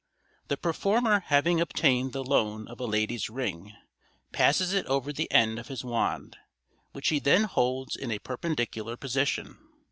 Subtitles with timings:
[0.47, 3.73] —The performer having obtained the loan of a lady's ring,
[4.31, 6.37] passes it over the end of his wand,
[6.91, 9.59] which he then holds in a perpendicular position.